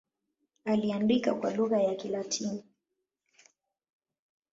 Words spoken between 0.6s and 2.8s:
Aliandika kwa lugha ya Kilatini.